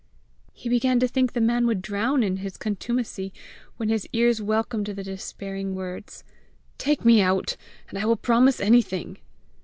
He 0.51 0.67
had 0.67 0.71
begun 0.81 0.99
to 1.01 1.07
think 1.07 1.33
the 1.33 1.39
man 1.41 1.67
would 1.67 1.79
drown 1.79 2.23
in 2.23 2.37
his 2.37 2.57
contumacy, 2.57 3.31
when 3.77 3.89
his 3.89 4.09
ears 4.13 4.41
welcomed 4.41 4.87
the 4.87 5.03
despairing 5.03 5.75
words 5.75 6.23
"Take 6.79 7.05
me 7.05 7.21
out, 7.21 7.55
and 7.87 7.99
I 7.99 8.05
will 8.05 8.17
promise 8.17 8.59
anything." 8.59 9.19